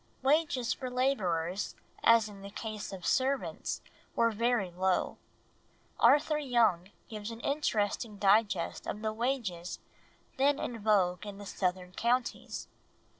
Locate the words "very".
4.31-4.71